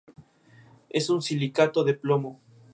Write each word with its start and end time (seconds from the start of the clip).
Es 0.89 1.11
un 1.11 1.21
silicato 1.21 1.83
de 1.83 1.93
plomo. 1.93 2.39